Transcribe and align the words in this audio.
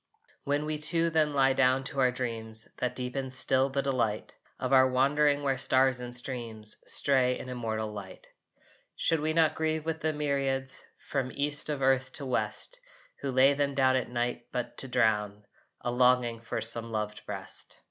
When 0.45 0.65
we 0.65 0.79
two 0.79 1.11
then 1.11 1.35
lie 1.35 1.53
down 1.53 1.83
to 1.83 1.99
our 1.99 2.09
dreams 2.09 2.67
That 2.77 2.95
deepen 2.95 3.29
still 3.29 3.69
the 3.69 3.83
delight 3.83 4.33
Of 4.59 4.73
our 4.73 4.89
wandering 4.89 5.43
where 5.43 5.59
stars 5.59 5.99
and 5.99 6.15
streams 6.15 6.79
Stray 6.87 7.37
in 7.37 7.49
immortal 7.49 7.93
light, 7.93 8.27
Should 8.95 9.19
we 9.19 9.31
not 9.33 9.53
grieve 9.53 9.85
with 9.85 9.99
the 9.99 10.11
myriads 10.11 10.83
From 10.97 11.31
East 11.31 11.69
of 11.69 11.83
earth 11.83 12.13
to 12.13 12.25
West 12.25 12.79
Who 13.19 13.29
lay 13.29 13.53
them 13.53 13.75
down 13.75 13.95
at 13.95 14.09
night 14.09 14.47
but 14.51 14.75
to 14.79 14.87
drown 14.87 15.45
A 15.81 15.91
longing 15.91 16.41
for 16.41 16.61
some 16.61 16.91
loved 16.91 17.23
breast? 17.27 17.79